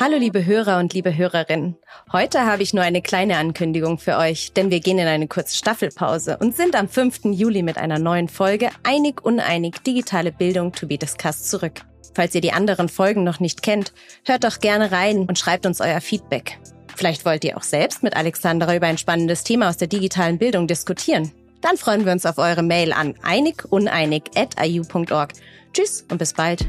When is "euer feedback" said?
15.80-16.60